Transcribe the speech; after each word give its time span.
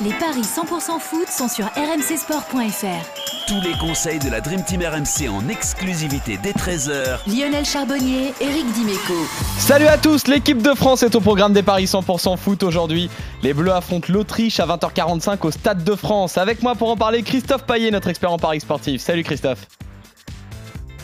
Les 0.00 0.12
paris 0.14 0.40
100% 0.40 0.98
foot 0.98 1.28
sont 1.28 1.48
sur 1.48 1.66
rmcsport.fr. 1.66 3.46
Tous 3.46 3.60
les 3.60 3.76
conseils 3.78 4.18
de 4.18 4.30
la 4.30 4.40
Dream 4.40 4.64
Team 4.64 4.80
RMC 4.80 5.28
en 5.28 5.46
exclusivité 5.48 6.38
dès 6.42 6.52
13h. 6.52 7.18
Lionel 7.26 7.64
Charbonnier, 7.64 8.32
Eric 8.40 8.72
Dimeco. 8.72 9.14
Salut 9.58 9.86
à 9.86 9.98
tous, 9.98 10.28
l'équipe 10.28 10.62
de 10.62 10.74
France 10.74 11.02
est 11.02 11.14
au 11.14 11.20
programme 11.20 11.52
des 11.52 11.62
paris 11.62 11.84
100% 11.84 12.38
foot 12.38 12.62
aujourd'hui. 12.62 13.10
Les 13.42 13.52
Bleus 13.52 13.72
affrontent 13.72 14.10
l'Autriche 14.10 14.58
à 14.60 14.66
20h45 14.66 15.46
au 15.46 15.50
Stade 15.50 15.84
de 15.84 15.94
France. 15.94 16.38
Avec 16.38 16.62
moi 16.62 16.74
pour 16.74 16.88
en 16.90 16.96
parler, 16.96 17.22
Christophe 17.22 17.64
Paillet, 17.64 17.90
notre 17.90 18.08
expert 18.08 18.32
en 18.32 18.38
paris 18.38 18.60
sportif. 18.60 19.02
Salut 19.02 19.24
Christophe. 19.24 19.66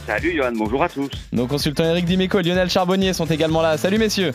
Salut 0.06 0.34
Johan, 0.34 0.52
bonjour 0.54 0.82
à 0.82 0.88
tous. 0.88 1.10
Nos 1.32 1.46
consultants 1.46 1.84
Eric 1.84 2.06
Dimeco 2.06 2.38
et 2.38 2.42
Lionel 2.42 2.70
Charbonnier 2.70 3.12
sont 3.12 3.26
également 3.26 3.60
là. 3.60 3.76
Salut 3.76 3.98
messieurs. 3.98 4.32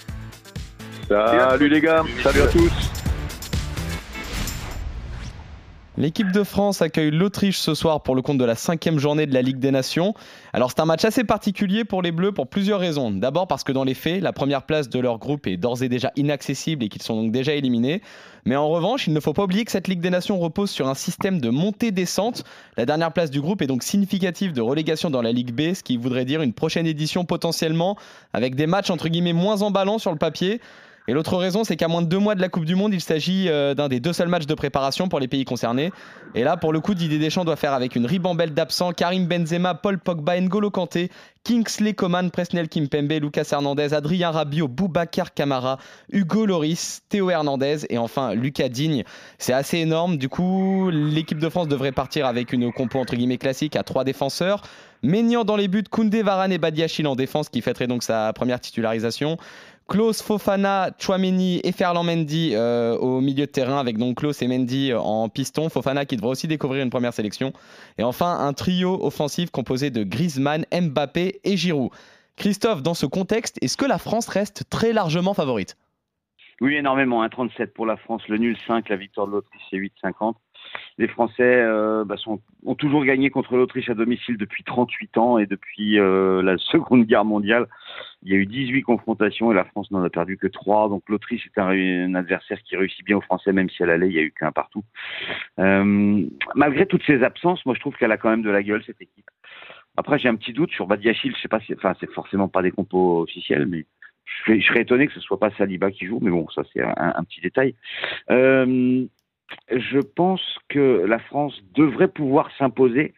Salut 1.10 1.70
les 1.70 1.82
gars, 1.82 2.04
salut 2.22 2.42
à 2.42 2.48
tous. 2.48 2.72
L'équipe 5.96 6.32
de 6.32 6.44
France 6.44 6.82
accueille 6.82 7.12
l'Autriche 7.12 7.60
ce 7.60 7.76
soir 7.76 8.02
pour 8.02 8.16
le 8.16 8.24
compte 8.24 8.40
de 8.40 8.46
la 8.46 8.56
cinquième 8.56 8.98
journée 8.98 9.28
de 9.28 9.34
la 9.36 9.44
Ligue 9.44 9.60
des 9.60 9.70
Nations. 9.70 10.16
Alors 10.52 10.72
c'est 10.72 10.80
un 10.80 10.86
match 10.86 11.06
assez 11.06 11.24
particulier 11.24 11.86
pour 11.86 12.02
les 12.02 12.12
Bleus 12.12 12.32
pour 12.32 12.48
plusieurs 12.48 12.80
raisons. 12.80 13.12
D'abord 13.12 13.48
parce 13.48 13.64
que 13.64 13.72
dans 13.72 13.84
les 13.84 13.94
faits, 13.94 14.20
la 14.24 14.34
première 14.34 14.64
place 14.64 14.90
de 14.90 15.00
leur 15.00 15.20
groupe 15.20 15.46
est 15.46 15.56
d'ores 15.56 15.84
et 15.84 15.90
déjà 15.90 16.12
inaccessible 16.16 16.84
et 16.84 16.90
qu'ils 16.90 17.04
sont 17.04 17.22
donc 17.22 17.32
déjà 17.32 17.54
éliminés. 17.54 18.02
Mais 18.46 18.56
en 18.56 18.70
revanche, 18.70 19.06
il 19.06 19.14
ne 19.14 19.20
faut 19.20 19.34
pas 19.34 19.44
oublier 19.44 19.66
que 19.66 19.72
cette 19.72 19.88
Ligue 19.88 20.02
des 20.02 20.10
Nations 20.10 20.40
repose 20.40 20.72
sur 20.72 20.88
un 20.88 20.96
système 20.96 21.40
de 21.40 21.50
montée-descente. 21.50 22.44
La 22.76 22.88
dernière 22.88 23.14
place 23.14 23.30
du 23.30 23.40
groupe 23.40 23.62
est 23.62 23.68
donc 23.68 23.84
significative 23.84 24.52
de 24.52 24.62
relégation 24.62 25.12
dans 25.12 25.22
la 25.22 25.32
Ligue 25.32 25.54
B, 25.54 25.76
ce 25.76 25.84
qui 25.84 25.98
voudrait 25.98 26.26
dire 26.26 26.42
une 26.42 26.54
prochaine 26.54 26.88
édition 26.88 27.24
potentiellement 27.24 27.98
avec 28.34 28.56
des 28.56 28.66
matchs 28.66 28.90
entre 28.90 29.10
guillemets 29.10 29.34
moins 29.34 29.62
emballants 29.62 30.00
sur 30.00 30.12
le 30.12 30.18
papier. 30.18 30.60
Et 31.08 31.14
l'autre 31.14 31.38
raison, 31.38 31.64
c'est 31.64 31.76
qu'à 31.76 31.90
moins 31.90 32.02
de 32.02 32.08
deux 32.08 32.18
mois 32.18 32.34
de 32.36 32.42
la 32.42 32.48
Coupe 32.48 32.64
du 32.64 32.76
Monde, 32.76 32.94
il 32.94 33.02
s'agit 33.02 33.50
euh, 33.50 33.74
d'un 33.74 33.90
des 33.90 34.00
deux 34.00 34.14
seuls 34.14 34.30
matchs 34.30 34.46
de 34.46 34.54
préparation 34.54 35.10
pour 35.10 35.20
les 35.20 35.28
pays 35.28 35.44
concernés. 35.44 35.92
Et 36.34 36.44
là, 36.44 36.56
pour 36.56 36.72
le 36.72 36.80
coup, 36.80 36.94
Didier 36.94 37.20
Deschamps 37.20 37.44
doit 37.44 37.58
faire 37.58 37.74
avec 37.74 37.96
une 37.96 38.06
ribambelle 38.06 38.54
d'absents 38.54 38.94
Karim 38.94 39.28
Benzema, 39.28 39.76
Paul 39.76 40.00
Pogba, 40.00 40.40
N'Golo 40.40 40.72
Kanté, 40.72 41.10
Kingsley 41.44 41.94
Coman, 41.94 42.32
Presnel 42.32 42.70
Kimpembe, 42.70 43.12
Lucas 43.22 43.50
Hernandez, 43.52 43.94
Adrien 43.94 44.32
Rabiot, 44.32 44.70
Boubacar 44.70 45.34
Camara, 45.34 45.78
Hugo 46.10 46.46
Loris, 46.46 47.02
Théo 47.10 47.30
Hernandez 47.30 47.86
et 47.90 47.98
enfin 47.98 48.34
Lucas 48.34 48.70
Digne. 48.70 49.04
C'est 49.40 49.52
assez 49.52 49.80
énorme. 49.80 50.18
Du 50.18 50.30
coup, 50.30 50.90
l'équipe 50.90 51.40
de 51.40 51.50
France 51.50 51.68
devrait 51.68 51.92
partir 51.92 52.26
avec 52.26 52.54
une 52.54 52.72
compo 52.72 53.00
entre 53.00 53.16
guillemets 53.16 53.38
classique 53.38 53.76
à 53.76 53.84
trois 53.84 54.06
défenseurs. 54.06 54.62
Maignan 55.02 55.44
dans 55.44 55.58
les 55.58 55.68
buts, 55.68 55.84
Koundé, 55.84 56.24
Varane 56.24 56.54
et 56.54 56.58
Badiachil 56.58 57.06
en 57.08 57.18
défense 57.18 57.50
qui 57.50 57.62
fêterait 57.62 57.88
donc 57.88 58.04
sa 58.04 58.32
première 58.32 58.62
titularisation. 58.62 59.38
Klaus, 59.88 60.22
Fofana, 60.22 60.92
Chouameni 60.98 61.60
et 61.64 61.72
Ferland 61.72 62.06
Mendy 62.06 62.52
euh, 62.54 62.98
au 62.98 63.20
milieu 63.20 63.46
de 63.46 63.52
terrain 63.52 63.80
avec 63.80 63.98
donc 63.98 64.18
Klaus 64.18 64.42
et 64.42 64.48
Mendy 64.48 64.94
en 64.94 65.30
piston. 65.30 65.70
Fofana 65.70 66.06
qui 66.06 66.16
devrait 66.16 66.32
aussi 66.32 66.48
découvrir 66.48 66.84
une 66.84 66.90
première 66.90 67.14
sélection. 67.14 67.54
Et 67.98 68.04
enfin 68.04 68.40
un 68.40 68.54
trio 68.54 69.06
offensif 69.06 69.52
composé 69.52 69.90
de 69.90 70.04
Griezmann, 70.04 70.66
Mbappé 70.74 71.42
et 71.44 71.58
Giroud. 71.58 71.92
Christophe, 72.38 72.82
dans 72.82 72.94
ce 72.94 73.06
contexte, 73.06 73.58
est-ce 73.62 73.78
que 73.78 73.86
la 73.86 73.98
France 73.98 74.28
reste 74.28 74.70
très 74.70 74.94
largement 74.94 75.34
favorite? 75.34 75.78
Oui, 76.62 76.76
énormément. 76.76 77.26
1,37 77.26 77.68
pour 77.68 77.86
la 77.86 77.98
France, 77.98 78.28
le 78.28 78.38
nul 78.38 78.58
5, 78.66 78.88
la 78.90 78.96
victoire 78.96 79.28
de 79.28 79.34
l'Autriche 79.34 79.62
c'est 79.70 79.78
8,50 79.78 80.36
les 80.98 81.08
Français 81.08 81.44
euh, 81.44 82.04
bah, 82.06 82.16
ont 82.66 82.76
toujours 82.76 83.04
gagné 83.04 83.30
contre 83.30 83.58
l'Autriche 83.58 83.90
à 83.90 83.94
domicile 83.94 84.38
depuis 84.38 84.64
38 84.64 85.18
ans 85.18 85.38
et 85.38 85.46
depuis 85.46 86.00
euh, 86.00 86.42
la 86.42 86.58
Seconde 86.58 87.06
Guerre 87.06 87.26
mondiale, 87.26 87.68
il 88.22 88.32
y 88.32 88.36
a 88.36 88.38
eu 88.38 88.46
18 88.46 88.84
confrontations 88.84 89.52
et 89.52 89.56
la 89.56 89.66
France 89.66 89.92
n'en 89.92 90.04
a 90.04 90.10
perdu 90.10 90.38
que 90.38 90.48
3. 90.48 90.90
Donc 90.90 91.04
l'Autriche 91.10 91.46
est 91.46 91.60
un, 91.60 92.16
adversaire 92.16 92.62
qui 92.64 92.76
réussit 92.76 93.06
bien 93.06 93.18
aux 93.18 93.22
Français, 93.22 93.52
même 93.52 93.70
si 93.70 93.84
elle 93.84 93.90
allait, 93.90 94.08
il 94.08 94.14
y 94.14 94.20
a 94.20 94.24
eu 94.24 94.32
qu'un 94.32 94.52
partout. 94.52 94.84
Euh, 95.60 96.26
malgré 96.56 96.86
toutes 96.86 97.04
ces 97.06 97.24
absences, 97.24 97.66
moi 97.66 97.76
je 97.76 97.80
trouve 97.80 97.96
qu'elle 97.96 98.12
a 98.12 98.18
quand 98.18 98.30
même 98.30 98.44
de 98.44 98.50
la 98.50 98.64
gueule 98.64 98.84
cette 98.86 99.02
équipe. 99.02 99.30
Après, 99.96 100.18
j'ai 100.18 100.28
un 100.28 100.36
petit 100.36 100.54
doute 100.54 100.72
sur 100.72 100.88
Badiachil. 100.88 101.36
Je 101.36 101.42
sais 101.42 101.48
pas 101.48 101.60
si, 101.60 101.74
enfin, 101.76 101.94
c'est 102.00 102.10
forcément 102.12 102.48
pas 102.48 102.64
des 102.64 102.72
compos 102.72 103.22
officiels, 103.22 103.68
mais 103.68 103.86
je, 104.46 104.60
serais 104.62 104.82
étonné 104.82 105.06
que 105.08 105.14
ce 105.14 105.20
soit 105.20 105.40
pas 105.40 105.52
Saliba 105.52 105.92
qui 105.92 106.08
joue. 106.08 106.20
Mais 106.22 106.32
bon, 106.32 106.48
ça 106.50 106.64
c'est 106.74 106.82
un, 106.82 107.24
petit 107.24 107.42
détail. 107.42 107.76
Je 109.70 110.00
pense 110.00 110.42
que 110.70 111.06
la 111.08 111.20
France 111.20 111.60
devrait 111.76 112.08
pouvoir 112.08 112.50
s'imposer, 112.58 113.14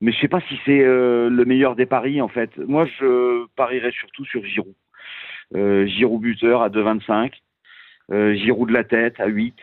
mais 0.00 0.12
je 0.12 0.16
ne 0.16 0.20
sais 0.22 0.28
pas 0.28 0.40
si 0.48 0.58
c'est 0.64 0.80
euh, 0.80 1.30
le 1.30 1.44
meilleur 1.44 1.76
des 1.76 1.86
paris 1.86 2.20
en 2.20 2.28
fait. 2.28 2.56
Moi, 2.58 2.86
je 2.98 3.46
parierais 3.56 3.92
surtout 3.92 4.24
sur 4.24 4.44
Giroud. 4.44 4.74
Euh, 5.54 5.86
Giroud 5.86 6.20
buteur 6.20 6.62
à 6.62 6.70
2,25, 6.70 7.32
euh, 8.10 8.34
Giroud 8.34 8.68
de 8.68 8.74
la 8.74 8.84
tête 8.84 9.20
à 9.20 9.26
8. 9.26 9.54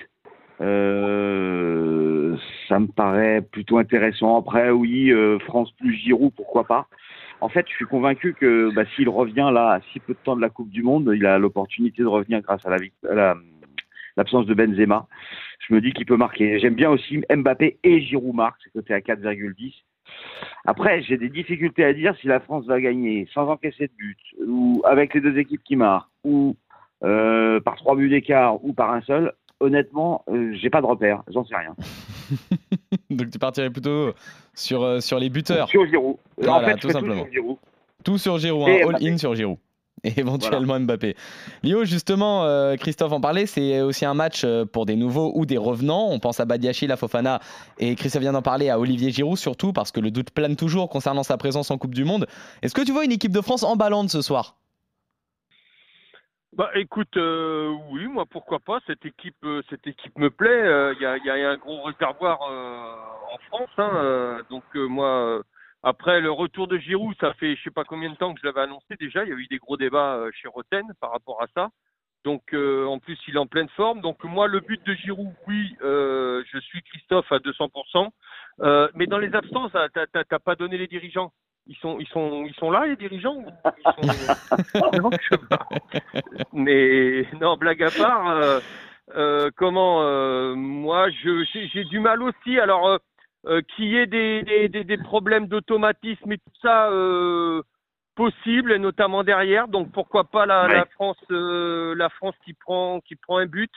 Euh, 0.62 2.38
ça 2.68 2.80
me 2.80 2.88
paraît 2.88 3.42
plutôt 3.42 3.78
intéressant. 3.78 4.38
Après, 4.38 4.70
oui, 4.70 5.12
France 5.46 5.72
plus 5.80 5.94
Giroud, 5.94 6.32
pourquoi 6.36 6.66
pas. 6.66 6.88
En 7.42 7.50
fait, 7.50 7.66
je 7.70 7.74
suis 7.74 7.86
convaincu 7.86 8.34
que 8.34 8.74
bah, 8.74 8.84
s'il 8.96 9.10
revient 9.10 9.50
là 9.54 9.72
à 9.74 9.82
si 9.92 10.00
peu 10.00 10.14
de 10.14 10.20
temps 10.20 10.36
de 10.36 10.42
la 10.42 10.50
Coupe 10.50 10.70
du 10.70 10.84
Monde, 10.84 11.12
il 11.16 11.26
a 11.26 11.40
l'opportunité 11.40 12.02
de 12.02 12.08
revenir 12.08 12.42
grâce 12.42 12.66
à 12.66 12.76
la, 13.04 13.36
l'absence 14.18 14.46
de 14.46 14.54
Benzema 14.54 15.08
je 15.60 15.74
me 15.74 15.82
dis 15.82 15.92
qu'il 15.94 16.06
peut 16.06 16.18
marquer. 16.18 16.60
J'aime 16.60 16.76
bien 16.76 16.90
aussi 16.90 17.22
Mbappé 17.30 17.78
et 17.84 18.02
Giroud 18.02 18.36
marquent, 18.36 18.60
c'est 18.64 18.74
côté 18.74 18.94
à 18.94 19.00
4,10. 19.00 19.74
Après, 20.66 21.02
j'ai 21.04 21.18
des 21.18 21.30
difficultés 21.30 21.84
à 21.84 21.94
dire 21.94 22.16
si 22.20 22.28
la 22.28 22.40
France 22.40 22.66
va 22.66 22.82
gagner 22.82 23.28
sans 23.34 23.48
encaisser 23.48 23.88
de 23.88 23.94
but, 23.98 24.18
ou 24.48 24.82
avec 24.86 25.14
les 25.14 25.22
deux 25.22 25.38
équipes 25.38 25.64
qui 25.64 25.76
marquent, 25.76 26.10
ou 26.24 26.56
euh, 27.04 27.60
par 27.60 27.76
trois 27.76 27.96
buts 27.96 28.10
d'écart, 28.10 28.64
ou 28.64 28.74
par 28.74 28.92
un 28.92 29.02
seul. 29.02 29.34
Honnêtement, 29.62 30.24
euh, 30.30 30.54
j'ai 30.54 30.70
pas 30.70 30.82
de 30.82 30.86
repère, 30.86 31.24
j'en 31.28 31.44
sais 31.44 31.56
rien. 31.56 31.76
Donc 33.10 33.30
tu 33.30 33.40
partirais 33.40 33.70
plutôt 33.70 34.14
sur, 34.54 34.84
euh, 34.84 35.00
sur 35.02 35.20
les 35.20 35.30
buteurs 35.30 35.68
Sur 35.68 35.86
Giroud. 35.86 36.18
en 36.48 36.62
fait, 36.62 36.76
tout 36.78 36.90
simplement. 36.90 37.16
Tout 37.16 37.26
sur 37.26 37.34
Giroud. 37.34 37.58
Tout 38.04 38.18
sur 38.18 38.38
Giroud, 38.38 38.70
hein, 38.70 38.88
all-in 38.88 39.18
sur 39.18 39.36
Giroud 39.36 39.58
et 40.04 40.20
éventuellement 40.20 40.80
Mbappé. 40.80 41.16
Lio, 41.64 41.86
justement, 41.86 42.46
euh, 42.46 42.76
Christophe 42.76 43.12
en 43.12 43.22
parlait, 43.22 43.46
c'est 43.46 43.82
aussi 43.82 44.06
un 44.06 44.14
match 44.14 44.44
euh, 44.44 44.66
pour 44.66 44.86
des 44.86 44.96
nouveaux 44.96 45.32
ou 45.36 45.46
des 45.46 45.58
revenants. 45.58 46.08
On 46.10 46.20
pense 46.20 46.40
à 46.40 46.46
Badiachil, 46.46 46.92
à 46.92 46.98
Fofana 46.98 47.40
et 47.78 47.96
Christophe 47.96 48.22
vient 48.22 48.34
d'en 48.34 48.42
parler 48.42 48.70
à 48.70 48.80
Olivier 48.80 49.12
Giroud 49.12 49.38
surtout 49.38 49.74
parce 49.74 49.92
que 49.92 50.00
le 50.00 50.12
doute 50.12 50.32
plane 50.32 50.56
toujours 50.56 50.90
concernant 50.90 51.24
sa 51.24 51.38
présence 51.38 51.72
en 51.72 51.78
Coupe 51.78 51.96
du 51.96 52.06
Monde. 52.06 52.28
Est-ce 52.62 52.74
que 52.74 52.82
tu 52.82 52.92
vois 52.92 53.06
une 53.06 53.12
équipe 53.12 53.32
de 53.32 53.42
France 53.42 53.64
emballante 53.64 54.10
ce 54.10 54.22
soir? 54.22 54.56
Bah 56.54 56.70
écoute, 56.76 57.16
euh, 57.16 57.72
oui, 57.92 58.08
moi 58.08 58.26
pourquoi 58.30 58.60
pas. 58.60 58.80
Cette 58.88 59.06
équipe, 59.06 59.46
cette 59.70 59.86
équipe 59.86 60.18
me 60.18 60.30
plaît. 60.30 60.94
Il 61.00 61.02
y, 61.02 61.06
a, 61.06 61.50
un 61.50 61.58
gros 61.58 61.84
réservoir 61.84 62.42
en 62.42 63.38
France, 63.50 63.70
hein, 63.78 64.42
donc 64.50 64.64
moi 64.76 65.42
après, 65.84 66.20
le 66.20 66.32
retour 66.32 66.68
de 66.68 66.78
Giroud, 66.78 67.16
ça 67.20 67.34
fait 67.36 67.56
je 67.56 67.64
sais 67.64 67.72
pas 67.72 67.86
combien 67.86 68.10
de 68.10 68.16
temps 68.16 68.34
que 68.34 68.40
je 68.42 68.46
l'avais 68.46 68.62
annoncé 68.62 68.96
déjà. 69.00 69.24
Il 69.24 69.30
y 69.30 69.34
a 69.34 69.36
eu 69.36 69.48
des 69.48 69.58
gros 69.58 69.78
débats 69.78 70.16
euh, 70.16 70.32
chez 70.34 70.48
Roten 70.48 70.86
par 71.00 71.12
rapport 71.12 71.42
à 71.42 71.48
ça. 71.56 71.70
Donc, 72.26 72.54
euh, 72.54 72.86
en 72.86 73.00
plus, 73.00 73.18
il 73.28 73.36
est 73.36 73.40
en 73.40 73.48
pleine 73.48 73.70
forme. 73.70 74.02
Donc, 74.02 74.24
moi, 74.26 74.48
le 74.48 74.60
but 74.60 74.86
de 74.86 74.94
Giroud, 74.94 75.34
oui, 75.48 75.76
euh, 75.82 76.44
je 76.52 76.60
suis 76.60 76.82
Christophe 76.84 77.32
à 77.32 77.38
200%. 77.38 78.10
Euh, 78.62 78.90
mais 78.94 79.08
dans 79.08 79.18
les 79.18 79.34
absences, 79.34 79.72
t'as 79.72 80.40
pas 80.40 80.56
donné 80.56 80.78
les 80.78 80.88
dirigeants. 80.88 81.32
Ils 81.68 81.78
sont, 81.78 81.98
ils 82.00 82.08
sont, 82.08 82.46
ils 82.46 82.54
sont 82.56 82.72
là, 82.72 82.88
les 82.88 82.96
dirigeants 82.96 83.46
Mais 86.54 87.26
non, 87.40 87.58
blague 87.58 87.84
à 87.84 87.92
part. 87.92 88.60
Euh, 89.16 89.50
comment 89.56 90.56
Moi, 90.56 91.10
j'ai 91.12 91.86
du 91.86 92.00
mal 92.00 92.22
aussi. 92.22 92.60
Alors 92.60 93.00
euh, 93.46 93.62
qu'il 93.62 93.86
y 93.86 93.98
ait 93.98 94.08
des, 94.08 94.70
des, 94.70 94.84
des, 94.84 94.98
problèmes 94.98 95.48
d'automatisme 95.48 96.32
et 96.32 96.38
tout 96.38 96.52
ça 96.62 96.90
euh, 96.92 97.62
possible, 98.16 98.76
notamment 98.76 99.24
derrière. 99.24 99.68
Donc 99.68 99.92
pourquoi 99.92 100.26
pas 100.26 100.46
la, 100.46 100.68
la 100.68 100.86
France, 100.86 101.18
euh, 101.32 101.96
la 101.96 102.10
France 102.10 102.36
qui 102.44 102.54
prend 102.54 103.00
qui 103.00 103.16
prend 103.16 103.38
un 103.38 103.46
but 103.46 103.72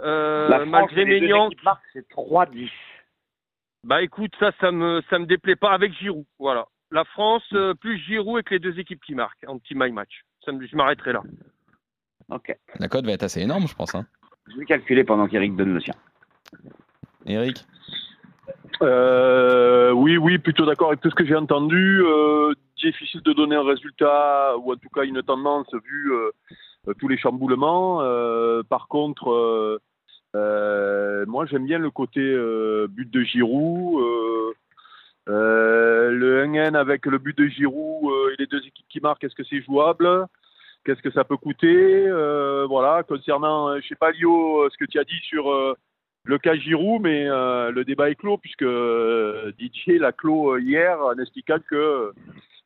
euh, 0.00 0.48
la 0.48 0.58
France, 0.58 0.68
malgré 0.68 1.04
Ménian. 1.04 1.48
C'est 1.92 2.06
3-10. 2.10 2.70
Bah 3.84 4.02
écoute, 4.02 4.32
ça, 4.38 4.52
ça 4.60 4.70
me 4.70 5.02
ça 5.08 5.18
me 5.18 5.24
déplaît 5.24 5.56
pas 5.56 5.72
avec 5.72 5.94
Giroud. 5.94 6.26
Voilà. 6.38 6.66
La 6.90 7.04
France 7.04 7.44
euh, 7.54 7.72
plus 7.74 7.98
Giroud 7.98 8.36
avec 8.36 8.50
les 8.50 8.58
deux 8.58 8.78
équipes 8.78 9.02
qui 9.02 9.14
marquent 9.14 9.44
en 9.46 9.58
petit 9.58 9.74
my 9.74 9.90
match. 9.92 10.24
Ça 10.44 10.52
me, 10.52 10.66
je 10.66 10.76
m'arrêterai 10.76 11.14
là. 11.14 11.22
Ok. 12.28 12.54
La 12.78 12.88
cote 12.88 13.06
va 13.06 13.12
être 13.12 13.22
assez 13.22 13.40
énorme, 13.40 13.66
je 13.66 13.74
pense. 13.74 13.94
Hein. 13.94 14.06
Je 14.50 14.58
vais 14.58 14.64
calculer 14.64 15.04
pendant 15.04 15.26
qu'Eric 15.26 15.56
donne 15.56 15.74
le 15.74 15.80
sien. 15.80 15.94
Eric 17.26 17.64
euh, 18.82 19.90
oui, 19.92 20.16
oui, 20.16 20.38
plutôt 20.38 20.64
d'accord 20.64 20.88
avec 20.88 21.00
tout 21.00 21.10
ce 21.10 21.14
que 21.14 21.26
j'ai 21.26 21.36
entendu. 21.36 22.02
Euh, 22.02 22.54
difficile 22.76 23.20
de 23.22 23.32
donner 23.32 23.56
un 23.56 23.66
résultat 23.66 24.56
ou 24.58 24.72
en 24.72 24.76
tout 24.76 24.88
cas 24.88 25.02
une 25.02 25.22
tendance 25.22 25.68
vu 25.84 26.12
euh, 26.12 26.30
tous 26.98 27.08
les 27.08 27.18
chamboulements. 27.18 28.00
Euh, 28.00 28.62
par 28.62 28.88
contre, 28.88 29.80
euh, 30.34 31.26
moi 31.26 31.44
j'aime 31.46 31.66
bien 31.66 31.78
le 31.78 31.90
côté 31.90 32.20
but 32.88 33.10
de 33.10 33.22
Giroud. 33.22 34.02
le 35.26 36.44
1N 36.46 36.74
avec 36.74 37.04
le 37.04 37.18
but 37.18 37.36
de 37.36 37.46
Giroud 37.46 38.10
et 38.32 38.36
les 38.38 38.46
deux 38.46 38.60
équipes 38.66 38.88
qui 38.88 39.00
marquent, 39.00 39.24
est-ce 39.24 39.34
que 39.34 39.44
c'est 39.44 39.62
jouable? 39.62 40.26
Qu'est-ce 40.86 41.02
que 41.02 41.10
ça 41.10 41.24
peut 41.24 41.36
coûter? 41.36 42.10
Voilà, 42.66 43.02
concernant, 43.02 43.78
je 43.78 43.86
sais 43.86 43.94
pas 43.94 44.12
Lio, 44.12 44.66
ce 44.70 44.78
que 44.78 44.86
tu 44.86 44.98
as 44.98 45.04
dit 45.04 45.20
sur 45.22 45.76
le 46.24 46.38
cas 46.38 46.54
Giroud, 46.54 47.02
mais 47.02 47.26
euh, 47.28 47.70
le 47.70 47.84
débat 47.84 48.10
est 48.10 48.14
clos 48.14 48.38
puisque 48.38 48.62
euh, 48.62 49.52
Didier 49.58 49.98
l'a 49.98 50.12
clos 50.12 50.54
euh, 50.54 50.60
hier 50.60 51.00
en 51.00 51.18
expliquant 51.18 51.58
que 51.68 52.12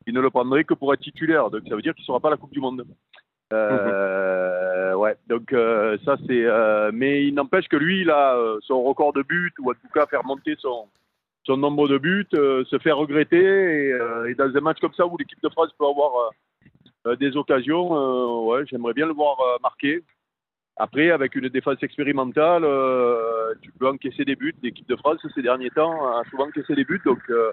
il 0.07 0.13
ne 0.13 0.21
le 0.21 0.29
prendrait 0.29 0.63
que 0.65 0.73
pour 0.73 0.93
être 0.93 1.01
titulaire. 1.01 1.49
Donc 1.49 1.63
ça 1.67 1.75
veut 1.75 1.81
dire 1.81 1.93
qu'il 1.95 2.03
ne 2.03 2.07
sera 2.07 2.19
pas 2.19 2.27
à 2.27 2.31
la 2.31 2.37
Coupe 2.37 2.53
du 2.53 2.59
Monde. 2.59 2.85
Euh, 3.53 4.93
Ouais, 4.95 5.15
donc 5.27 5.51
euh, 5.53 5.97
ça 6.05 6.17
c'est. 6.25 6.45
euh, 6.45 6.89
mais 6.93 7.25
il 7.25 7.33
n'empêche 7.35 7.67
que 7.67 7.75
lui, 7.77 8.01
il 8.01 8.09
a 8.09 8.35
euh, 8.37 8.57
son 8.61 8.81
record 8.83 9.13
de 9.13 9.21
buts 9.21 9.53
ou 9.59 9.69
en 9.69 9.73
tout 9.73 9.89
cas 9.93 10.05
faire 10.07 10.25
monter 10.25 10.55
son 10.59 10.87
son 11.43 11.57
nombre 11.57 11.87
de 11.87 11.97
buts, 11.99 12.25
euh, 12.33 12.63
se 12.65 12.79
faire 12.79 12.97
regretter 12.97 13.37
et, 13.37 13.93
euh, 13.93 14.29
et 14.29 14.33
dans 14.35 14.51
un 14.55 14.61
match 14.61 14.79
comme 14.79 14.93
ça 14.93 15.05
où 15.05 15.15
l'équipe 15.17 15.41
de 15.43 15.49
France 15.49 15.69
peut 15.77 15.85
avoir 15.85 16.11
euh, 16.15 16.29
euh, 17.11 17.15
des 17.17 17.37
occasions, 17.37 17.95
euh, 17.95 18.45
ouais, 18.45 18.65
j'aimerais 18.65 18.93
bien 18.93 19.05
le 19.05 19.13
voir 19.13 19.39
euh, 19.41 19.57
marquer. 19.61 20.01
Après, 20.77 21.11
avec 21.11 21.35
une 21.35 21.49
défense 21.49 21.81
expérimentale, 21.83 22.63
euh, 22.65 23.44
tu 23.75 23.79
peux 23.79 23.89
encaisser 23.89 24.23
des 24.23 24.35
buts. 24.37 24.55
L'équipe 24.63 24.87
de 24.87 24.95
France, 24.95 25.17
ces 25.35 25.41
derniers 25.41 25.69
temps, 25.69 26.05
a 26.17 26.23
souvent 26.29 26.47
encaissé 26.47 26.75
des 26.75 26.85
buts. 26.85 27.01
Donc, 27.03 27.19
euh, 27.29 27.51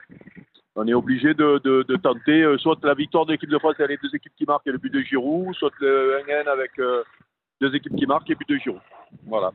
on 0.77 0.87
est 0.87 0.95
obligé 0.95 1.35
de, 1.35 1.61
de, 1.65 1.83
de 1.83 1.97
tenter 1.97 2.43
euh, 2.45 2.57
soit 2.59 2.79
la 2.85 2.95
victoire 2.95 3.27
de 3.27 3.33
l'équipe 3.33 3.51
de 3.51 3.59
France 3.59 3.75
avec 3.79 3.91
les 4.01 4.09
deux 4.09 4.15
équipes 4.15 4.33
qui 4.37 4.45
marquent 4.47 4.67
et 4.69 4.73
le 4.73 4.79
but 4.79 4.93
de 4.93 5.01
Giroud, 5.01 5.53
soit 5.57 5.73
le 5.81 6.19
1-1 6.29 6.49
avec 6.49 6.71
euh, 6.79 7.03
deux 7.61 7.75
équipes 7.75 7.97
qui 7.97 8.07
marquent 8.07 8.31
et 8.31 8.35
but 8.37 8.49
de 8.49 8.57
Giroud. 8.57 8.81
Voilà. 9.27 9.51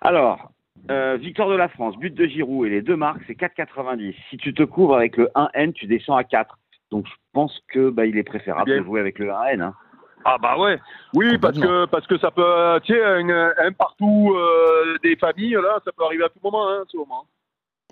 Alors, 0.00 0.50
euh, 0.90 1.16
victoire 1.16 1.48
de 1.50 1.54
la 1.56 1.68
France, 1.68 1.96
but 1.98 2.14
de 2.14 2.24
Giroud 2.26 2.66
et 2.66 2.70
les 2.70 2.82
deux 2.82 2.96
marques, 2.96 3.20
c'est 3.26 3.38
4,90. 3.38 4.14
Si 4.30 4.36
tu 4.38 4.54
te 4.54 4.62
couvres 4.62 4.96
avec 4.96 5.16
le 5.18 5.28
1N, 5.34 5.72
tu 5.74 5.86
descends 5.86 6.16
à 6.16 6.24
4. 6.24 6.58
Donc 6.90 7.06
je 7.06 7.14
pense 7.32 7.60
que 7.68 7.90
bah, 7.90 8.06
il 8.06 8.16
est 8.16 8.22
préférable 8.24 8.70
Bien. 8.70 8.80
de 8.80 8.84
jouer 8.86 9.00
avec 9.00 9.18
le 9.18 9.26
1N. 9.28 9.60
hein. 9.60 9.74
Ah 10.24 10.38
bah 10.40 10.58
ouais. 10.58 10.80
Oui, 11.12 11.38
parce 11.38 11.58
que, 11.58 11.84
parce 11.86 12.06
que 12.06 12.18
ça 12.18 12.30
peut, 12.30 12.80
tu 12.82 12.94
sais, 12.94 13.04
un, 13.04 13.52
un 13.58 13.72
partout 13.72 14.34
euh, 14.34 14.96
des 15.02 15.16
familles, 15.16 15.54
là, 15.54 15.80
ça 15.84 15.92
peut 15.96 16.04
arriver 16.04 16.24
à 16.24 16.28
tout 16.28 16.40
moment, 16.42 16.68
hein, 16.68 16.82
moment. 16.94 17.26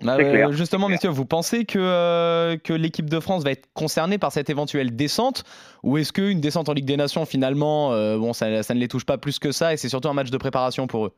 Bah, 0.01 0.15
euh, 0.15 0.31
clair. 0.31 0.51
justement, 0.51 0.89
messieurs, 0.89 1.09
vous 1.09 1.25
pensez 1.25 1.65
que, 1.65 1.77
euh, 1.79 2.57
que 2.57 2.73
l'équipe 2.73 3.09
de 3.09 3.19
France 3.19 3.43
va 3.43 3.51
être 3.51 3.71
concernée 3.73 4.17
par 4.17 4.31
cette 4.31 4.49
éventuelle 4.49 4.95
descente 4.95 5.43
Ou 5.83 5.97
est-ce 5.97 6.11
qu'une 6.11 6.41
descente 6.41 6.67
en 6.67 6.73
Ligue 6.73 6.85
des 6.85 6.97
Nations, 6.97 7.25
finalement, 7.25 7.93
euh, 7.93 8.17
bon, 8.17 8.33
ça, 8.33 8.63
ça 8.63 8.73
ne 8.73 8.79
les 8.79 8.87
touche 8.87 9.05
pas 9.05 9.17
plus 9.17 9.39
que 9.39 9.51
ça 9.51 9.73
et 9.73 9.77
c'est 9.77 9.89
surtout 9.89 10.09
un 10.09 10.13
match 10.13 10.31
de 10.31 10.37
préparation 10.37 10.87
pour 10.87 11.05
eux? 11.05 11.13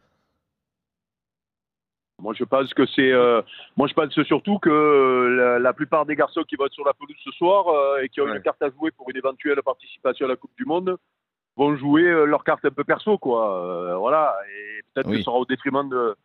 Moi, 2.21 2.33
je 2.33 2.43
pense 2.45 2.73
que 2.73 2.85
c'est. 2.85 3.11
euh, 3.11 3.41
moi, 3.75 3.87
je 3.87 3.93
pense 3.93 4.09
surtout 4.23 4.57
que 4.59 4.69
euh, 4.69 5.35
la, 5.35 5.59
la 5.59 5.73
plupart 5.73 6.05
des 6.05 6.15
garçons 6.15 6.43
qui 6.43 6.55
vont 6.55 6.65
être 6.65 6.73
sur 6.73 6.85
la 6.85 6.93
pelouse 6.93 7.15
ce 7.23 7.31
soir 7.31 7.67
euh, 7.67 8.01
et 8.01 8.09
qui 8.09 8.21
ont 8.21 8.25
Ouais. 8.25 8.37
une 8.37 8.41
carte 8.41 8.61
à 8.61 8.69
jouer 8.69 8.91
pour 8.91 9.09
une 9.09 9.17
éventuelle 9.17 9.61
participation 9.63 10.25
à 10.25 10.29
la 10.29 10.35
Coupe 10.37 10.55
du 10.57 10.65
Monde 10.65 10.97
vont 11.57 11.75
jouer 11.77 12.03
leur 12.25 12.43
carte 12.43 12.63
un 12.65 12.69
peu 12.71 12.83
perso, 12.83 13.17
quoi. 13.17 13.97
Voilà. 13.97 14.35
Et 14.49 14.81
peut-être 14.93 15.07
Oui. 15.07 15.13
que 15.13 15.17
ce 15.19 15.23
sera 15.25 15.37
au 15.37 15.45
détriment 15.45 15.87
de, 15.87 16.15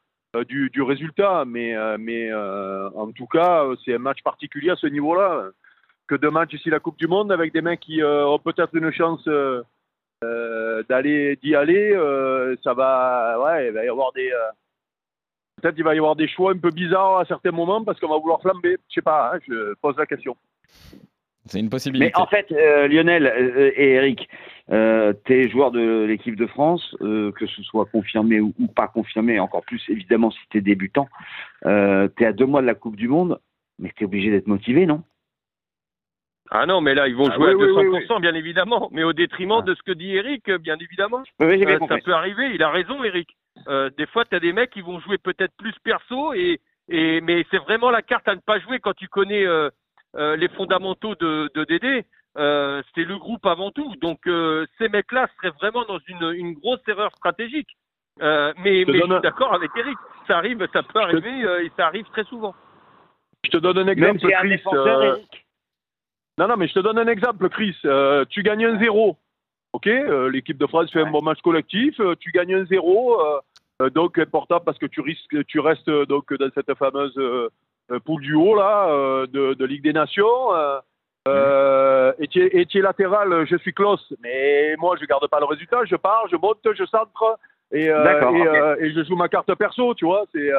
du, 0.44 0.70
du 0.70 0.82
résultat, 0.82 1.44
mais, 1.46 1.75
mais 1.98 2.32
en 2.34 3.10
tout 3.12 3.26
cas, 3.26 3.64
c'est 3.84 3.94
un 3.94 3.98
match 3.98 4.22
particulier 4.25 4.70
à 4.70 4.76
ce 4.76 4.88
niveau-là. 4.88 5.50
Que 6.08 6.16
de 6.16 6.28
matchs 6.28 6.54
ici 6.54 6.69
la 6.70 6.81
Coupe 6.81 6.98
du 6.98 7.06
Monde 7.06 7.31
avec 7.31 7.52
des 7.52 7.62
mecs 7.62 7.78
qui 7.78 8.02
ont 8.02 8.38
peut-être 8.40 8.75
une 8.76 8.90
chance. 8.92 9.25
d'aller 10.88 11.37
d'y 11.37 11.54
aller 11.54 11.94
ça 12.62 12.75
va 12.75 13.38
ouais 13.42 13.69
il 13.69 13.72
va 13.72 13.84
y 13.84 13.88
avoir 13.88 14.12
des 14.12 14.31
peut-être 15.60 15.78
il 15.78 15.84
va 15.84 15.94
y 15.94 15.98
avoir 15.98 16.16
des 16.16 16.28
choix 16.28 16.52
un 16.52 16.58
peu 16.58 16.70
bizarres 16.70 17.18
à 17.18 17.24
certains 17.26 17.52
moments 17.52 17.84
parce 17.84 18.00
qu'on 18.00 18.08
va 18.08 18.18
vouloir 18.18 18.40
flamber 18.40 18.76
je 18.88 18.94
sais 18.94 19.02
pas 19.02 19.32
hein, 19.34 19.38
je 19.48 19.74
pose 19.80 19.96
la 19.98 20.06
question 20.06 20.36
C'est 21.46 21.60
une 21.60 21.70
possibilité. 21.70 22.12
Mais 22.14 22.20
en 22.22 22.26
fait, 22.26 22.50
euh, 22.52 22.86
Lionel 22.88 23.26
euh, 23.26 23.72
et 23.74 23.92
Eric, 23.94 24.28
euh, 24.70 25.12
t'es 25.24 25.48
joueur 25.48 25.70
de 25.72 26.04
l'équipe 26.04 26.36
de 26.36 26.46
France, 26.46 26.94
euh, 27.00 27.32
que 27.32 27.46
ce 27.46 27.62
soit 27.62 27.86
confirmé 27.86 28.40
ou, 28.40 28.52
ou 28.60 28.66
pas 28.68 28.86
confirmé, 28.88 29.40
encore 29.40 29.64
plus 29.64 29.82
évidemment 29.88 30.30
si 30.30 30.38
t'es 30.50 30.60
débutant, 30.60 31.08
euh, 31.66 32.06
t'es 32.08 32.26
à 32.26 32.32
deux 32.32 32.46
mois 32.46 32.60
de 32.62 32.66
la 32.66 32.74
Coupe 32.74 32.94
du 32.96 33.08
Monde, 33.08 33.40
mais 33.78 33.90
t'es 33.96 34.04
obligé 34.04 34.30
d'être 34.30 34.46
motivé, 34.46 34.86
non? 34.86 35.02
Ah 36.52 36.66
non, 36.66 36.80
mais 36.80 36.94
là, 36.94 37.06
ils 37.08 37.16
vont 37.16 37.28
Ah 37.30 37.34
jouer 37.36 37.54
oui, 37.54 37.64
à 37.64 37.66
oui, 37.66 37.86
200%, 38.06 38.14
oui, 38.16 38.20
bien 38.20 38.34
évidemment, 38.34 38.88
mais 38.92 39.04
au 39.04 39.12
détriment 39.12 39.60
Ah. 39.60 39.62
de 39.62 39.74
ce 39.74 39.82
que 39.82 39.92
dit 39.92 40.14
Eric, 40.14 40.50
bien 40.50 40.76
évidemment. 40.80 41.22
Euh, 41.42 41.78
ça 41.88 41.98
peut 42.04 42.12
arriver, 42.12 42.50
il 42.54 42.62
a 42.62 42.70
raison, 42.70 43.02
Eric. 43.04 43.28
Euh, 43.69 43.91
des 43.99 44.06
fois, 44.06 44.25
tu 44.25 44.35
as 44.35 44.41
des 44.41 44.52
mecs 44.52 44.70
qui 44.70 44.81
vont 44.81 45.00
jouer 45.00 45.19
peut-être 45.19 45.55
plus 45.58 45.75
perso, 45.85 46.32
et, 46.35 46.61
et, 46.88 47.20
mais 47.20 47.44
c'est 47.50 47.58
vraiment 47.58 47.91
la 47.91 48.02
carte 48.02 48.26
à 48.29 48.35
ne 48.35 48.41
pas 48.41 48.58
jouer 48.61 48.79
quand 48.81 48.94
tu 48.94 49.08
connais 49.08 49.44
euh, 49.47 49.69
euh, 50.17 50.37
les 50.37 50.49
fondamentaux 50.49 51.14
de, 51.17 51.50
de 51.55 51.64
Dédé. 51.64 52.05
Euh, 52.38 52.81
c'est 52.94 53.05
le 53.05 53.19
groupe 53.19 53.44
avant 53.47 53.70
tout. 53.73 53.94
Donc, 53.97 54.20
euh, 54.26 54.64
ces 54.79 54.88
mecs-là 54.88 55.29
seraient 55.37 55.55
vraiment 55.61 55.85
dans 55.85 55.99
une, 56.06 56.32
une 56.35 56.52
grosse 56.55 56.81
erreur 56.88 57.11
stratégique. 57.17 57.76
Euh, 58.23 58.52
mais 58.58 58.85
je 58.85 58.91
un- 59.02 59.12
suis 59.14 59.20
d'accord 59.23 59.52
avec 59.55 59.70
Eric. 59.76 59.97
Ça 60.26 60.38
arrive, 60.38 60.67
ça 60.73 60.82
peut 60.82 61.00
arriver, 61.00 61.44
euh, 61.44 61.64
et 61.64 61.73
ça 61.76 61.87
arrive 61.87 62.06
très 62.11 62.25
souvent. 62.25 62.55
je 63.44 63.50
te 63.50 63.56
donne 63.56 63.79
un 63.79 63.85
Même 63.85 63.99
exemple 63.99 64.32
un 64.35 64.38
Chris 64.41 64.62
euh, 64.75 65.17
non 66.38 66.47
non 66.49 66.56
mais 66.56 66.69
je 66.69 66.75
te 66.75 66.81
donne 66.81 66.99
un 66.99 67.06
exemple 67.08 67.49
Chris 67.49 67.76
Euh, 67.85 68.25
tu 68.29 68.43
gagnes 68.43 68.64
un 68.67 68.79
zéro 68.79 69.17
ok 69.72 69.87
euh, 69.87 70.31
l'équipe 70.31 70.58
de 70.58 70.67
France 70.67 70.90
fait 70.90 71.02
un 71.02 71.11
bon 71.11 71.22
match 71.22 71.40
collectif 71.43 71.99
euh, 72.00 72.14
tu 72.19 72.31
gagnes 72.31 72.55
un 72.55 72.64
zéro 72.67 73.20
euh, 73.20 73.90
donc 73.90 74.19
important 74.19 74.61
parce 74.61 74.78
que 74.78 74.87
tu 74.87 75.00
risques 75.00 75.44
tu 75.46 75.61
restes 75.61 75.90
donc 75.90 76.32
dans 76.34 76.50
cette 76.55 76.75
fameuse 76.75 77.19
poule 78.05 78.22
du 78.22 78.34
haut 78.34 78.55
là 78.55 79.26
de, 79.26 79.55
de 79.55 79.64
Ligue 79.64 79.82
des 79.82 79.93
Nations 79.93 80.50
euh, 81.28 82.12
et 82.19 82.26
tu 82.28 82.43
es, 82.43 82.61
et 82.61 82.67
tu 82.67 82.78
es 82.78 82.81
latéral, 82.81 83.46
je 83.46 83.56
suis 83.56 83.75
close, 83.75 84.05
mais 84.22 84.75
moi 84.78 84.96
je 84.99 85.05
garde 85.05 85.26
pas 85.28 85.38
le 85.38 85.44
résultat, 85.44 85.84
je 85.84 85.96
pars, 85.96 86.26
je 86.31 86.37
monte, 86.37 86.66
je 86.75 86.84
centre 86.87 87.38
et, 87.73 87.90
euh, 87.90 88.05
euh, 88.05 88.76
je 88.81 89.05
joue 89.05 89.16
ma 89.16 89.28
carte 89.28 89.55
perso, 89.55 89.94
tu 89.94 90.06
vois. 90.06 90.25
C'est 90.34 90.50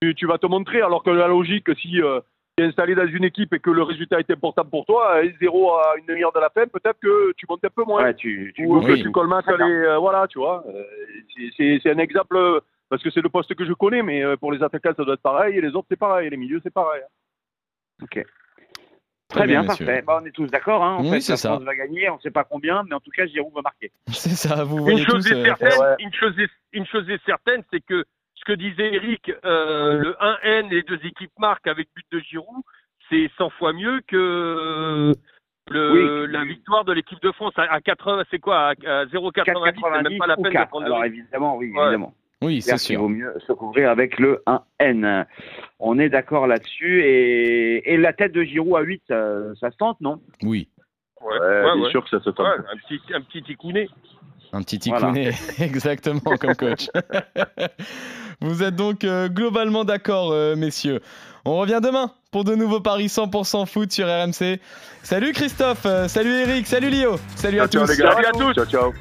tu, 0.00 0.14
tu 0.14 0.26
vas 0.26 0.38
te 0.38 0.46
montrer, 0.46 0.80
alors 0.80 1.02
que 1.02 1.10
la 1.10 1.26
logique, 1.26 1.66
si 1.78 2.00
es 2.58 2.64
installé 2.64 2.94
dans 2.94 3.06
une 3.06 3.24
équipe 3.24 3.52
et 3.54 3.58
que 3.58 3.70
le 3.70 3.82
résultat 3.82 4.18
est 4.20 4.30
important 4.30 4.64
pour 4.64 4.84
toi, 4.84 5.16
euh, 5.16 5.30
zéro 5.40 5.74
à 5.74 5.94
une 5.98 6.06
demi-heure 6.06 6.32
de 6.32 6.40
la 6.40 6.50
fin, 6.50 6.66
peut-être 6.66 6.98
que 7.00 7.32
tu 7.36 7.46
montes 7.48 7.64
un 7.64 7.68
peu 7.70 7.84
moins 7.84 8.04
Ouais, 8.04 8.14
tu, 8.14 8.52
tu 8.54 8.66
ou 8.66 8.80
que 8.80 8.92
oui. 8.92 9.02
tu 9.02 9.10
colmates 9.10 9.44
Très 9.44 9.52
les, 9.52 9.58
bien. 9.64 9.68
euh, 9.68 9.98
voilà, 9.98 10.26
tu 10.28 10.38
vois. 10.38 10.64
Euh, 10.68 10.82
c'est- 11.56 11.90
un 11.90 11.98
exemple 11.98 12.36
euh, 12.36 12.60
parce 12.88 13.02
que 13.02 13.10
c'est 13.10 13.22
le 13.22 13.28
poste 13.28 13.54
que 13.54 13.64
je 13.64 13.72
connais, 13.72 14.02
mais 14.02 14.22
euh, 14.24 14.36
pour 14.36 14.52
les 14.52 14.62
attaquants 14.62 14.92
ça 14.96 15.04
doit 15.04 15.14
être 15.14 15.22
pareil 15.22 15.56
et 15.56 15.60
les 15.60 15.70
autres 15.70 15.86
c'est 15.90 15.98
pareil, 15.98 16.28
les 16.28 16.36
milieux 16.36 16.60
c'est 16.62 16.72
pareil. 16.74 17.02
Très 19.28 19.46
bien, 19.46 19.64
parfait. 19.64 20.02
Bah, 20.04 20.18
on 20.20 20.26
est 20.26 20.32
tous 20.32 20.48
d'accord. 20.48 20.82
Hein. 20.82 20.96
En 20.96 21.02
Oui, 21.04 21.10
fait, 21.10 21.20
c'est 21.20 21.32
la 21.34 21.36
ça. 21.36 21.48
France 21.50 21.62
va 21.62 21.76
gagner, 21.76 22.10
on 22.10 22.16
ne 22.16 22.20
sait 22.20 22.32
pas 22.32 22.42
combien, 22.42 22.82
mais 22.88 22.96
en 22.96 23.00
tout 23.00 23.12
cas, 23.12 23.26
Giroud 23.26 23.54
va 23.54 23.62
marquer. 23.62 23.92
C'est 24.08 24.30
ça, 24.30 24.64
vous 24.64 24.78
Une 24.78 24.82
voyez 24.82 25.04
chose, 25.04 25.24
tous. 25.24 25.32
est 25.32 25.36
euh, 25.36 25.44
certaine, 25.44 25.80
ouais. 25.80 25.94
une, 26.00 26.12
chose 26.12 26.36
est, 26.40 26.50
une 26.72 26.86
chose 26.86 27.08
est 27.08 27.24
certaine, 27.24 27.62
c'est 27.72 27.80
que 27.80 28.04
ce 28.40 28.44
que 28.44 28.52
disait 28.52 28.94
Eric, 28.94 29.30
euh, 29.44 29.98
le 29.98 30.12
1N, 30.20 30.70
les 30.70 30.82
deux 30.82 30.98
équipes 31.04 31.32
marquent 31.38 31.66
avec 31.66 31.88
but 31.94 32.06
de 32.10 32.18
Giroud, 32.20 32.62
c'est 33.08 33.30
100 33.36 33.50
fois 33.50 33.72
mieux 33.72 34.00
que 34.06 35.12
le, 35.70 35.92
Oui. 36.24 36.32
la 36.32 36.44
victoire 36.44 36.84
de 36.84 36.92
l'équipe 36.92 37.20
de 37.22 37.32
France 37.32 37.52
à, 37.56 37.62
à 37.72 37.80
80, 37.80 38.24
c'est 38.30 38.38
quoi, 38.38 38.68
à, 38.68 38.70
à 38.70 39.04
0,90, 39.06 39.42
c'est 39.44 39.52
même 40.02 40.12
4,90 40.12 40.18
pas 40.18 40.26
la 40.26 40.36
peine 40.36 40.44
de 40.44 40.50
4. 40.50 40.68
prendre 40.68 40.86
de 40.86 40.90
Alors 40.92 41.04
évidemment, 41.04 41.56
oui, 41.56 41.70
Ouais. 41.74 41.82
évidemment. 41.82 42.14
Oui, 42.42 42.62
c'est 42.62 42.70
Certes, 42.70 42.84
il 42.88 42.92
sûr. 42.94 43.00
vaut 43.02 43.08
mieux 43.08 43.34
se 43.46 43.52
couvrir 43.52 43.90
avec 43.90 44.18
le 44.18 44.42
1N. 44.46 45.26
On 45.78 45.98
est 45.98 46.08
d'accord 46.08 46.46
là-dessus. 46.46 47.02
Et, 47.02 47.92
et 47.92 47.98
la 47.98 48.14
tête 48.14 48.32
de 48.32 48.42
Giroud 48.42 48.76
à 48.76 48.80
8, 48.80 49.02
ça, 49.08 49.54
ça 49.56 49.70
se 49.70 49.76
tente, 49.76 50.00
non? 50.00 50.22
Oui, 50.42 50.68
Ouais, 51.20 51.38
Ouais, 51.38 51.38
ouais, 51.38 51.74
bien 51.74 51.82
ouais. 51.84 51.90
sûr 51.90 52.02
que 52.02 52.08
ça 52.08 52.18
se 52.20 52.30
tente. 52.30 52.46
Ouais, 52.46 52.64
un 52.72 52.76
petit, 52.78 53.00
un 53.12 53.20
petit 53.20 53.42
ticounet. 53.42 53.88
Un 54.52 54.62
petit 54.62 54.78
Voilà. 54.88 55.06
ticounet, 55.08 55.34
exactement 55.60 56.20
comme 56.38 56.54
coach. 56.56 56.88
vous 58.40 58.62
êtes 58.62 58.76
donc 58.76 59.04
euh, 59.04 59.28
globalement 59.28 59.84
d'accord, 59.84 60.32
euh, 60.32 60.56
messieurs. 60.56 61.00
On 61.44 61.56
revient 61.56 61.80
demain 61.82 62.12
pour 62.30 62.44
de 62.44 62.54
nouveaux 62.54 62.80
paris 62.80 63.06
100% 63.06 63.66
foot 63.66 63.90
sur 63.92 64.06
RMC. 64.06 64.60
Salut 65.02 65.32
Christophe, 65.32 65.86
euh, 65.86 66.08
salut 66.08 66.34
Eric, 66.34 66.66
salut 66.66 66.90
Lio, 66.90 67.16
salut 67.36 67.60
à 67.60 67.68
ciao, 67.68 67.84
tous. 67.86 67.92
les 67.92 67.96
gars. 67.96 68.12
Salut 68.12 68.26
à 68.26 68.32
tous. 68.32 68.54
Ciao 68.54 68.66
ciao. 68.66 68.92